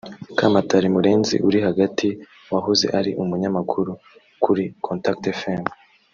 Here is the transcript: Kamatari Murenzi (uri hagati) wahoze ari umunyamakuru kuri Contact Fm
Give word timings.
Kamatari 0.37 0.87
Murenzi 0.95 1.35
(uri 1.47 1.59
hagati) 1.67 2.07
wahoze 2.53 2.85
ari 2.99 3.11
umunyamakuru 3.21 3.91
kuri 4.43 4.63
Contact 4.85 5.23
Fm 5.41 5.63